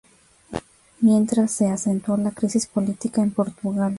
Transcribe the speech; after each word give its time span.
Mientras, 1.01 1.51
se 1.51 1.69
acentuó 1.69 2.17
la 2.17 2.31
crisis 2.31 2.65
política 2.65 3.21
en 3.21 3.29
Portugal. 3.29 3.89